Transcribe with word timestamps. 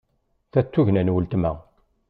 Ta 0.51 0.59
d 0.65 0.67
tugna 0.71 1.01
n 1.03 1.13
weltma. 1.13 1.51